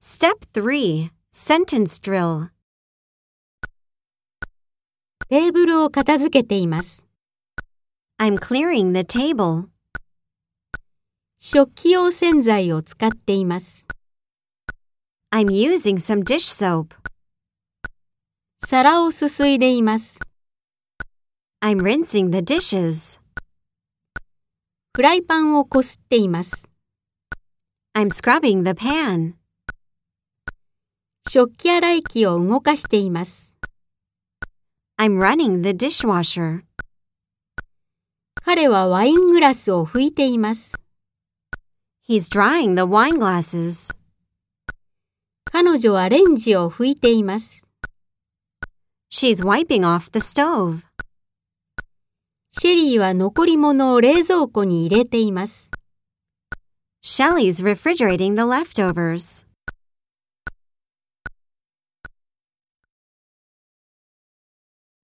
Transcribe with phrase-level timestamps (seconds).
[0.00, 2.50] Step 3 Sentence Drill
[5.28, 7.04] テーブルを片付けています。
[8.20, 9.68] I'm clearing the table.
[11.38, 13.86] 食器用洗剤を使っています。
[15.32, 16.94] I'm using some dish soap.
[18.64, 20.20] 皿をすすいでいます。
[21.60, 23.20] I'm rinsing the dishes.
[24.94, 26.68] フライパンをこすっています。
[27.94, 29.34] I'm scrubbing the pan.
[31.30, 33.54] 食器洗い機を動かしています。
[34.98, 36.62] I'm running the dishwasher.
[38.34, 40.72] 彼はワイングラスを拭いています。
[42.08, 43.94] He's drying the wine glasses.
[45.44, 47.68] 彼女はレンジを拭いています。
[49.12, 50.80] She's wiping off the stove.
[52.52, 55.70] シェリーは残り物を冷蔵庫に入れています。
[57.04, 59.47] Shelly's refrigerating the leftovers.